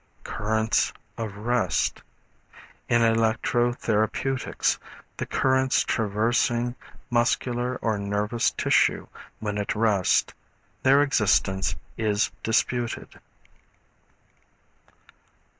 Currents 0.23 0.91
of 1.15 1.37
Rest. 1.37 2.01
In 2.89 3.03
electro 3.03 3.71
therapeutics, 3.71 4.79
the 5.17 5.27
currents 5.27 5.83
traversing 5.83 6.73
muscular 7.11 7.75
or 7.83 7.99
nervous 7.99 8.49
tissue 8.49 9.05
when 9.41 9.59
at 9.59 9.75
rest. 9.75 10.33
Their 10.81 11.03
existence 11.03 11.75
is 11.97 12.31
disputed. 12.41 13.19